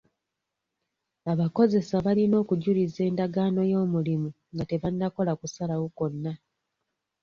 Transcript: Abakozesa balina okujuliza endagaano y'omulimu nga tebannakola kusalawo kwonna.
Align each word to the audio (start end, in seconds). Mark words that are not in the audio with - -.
Abakozesa 1.31 1.95
balina 2.05 2.35
okujuliza 2.43 3.01
endagaano 3.09 3.61
y'omulimu 3.71 4.29
nga 4.53 4.63
tebannakola 4.69 5.31
kusalawo 5.39 5.85
kwonna. 5.95 6.33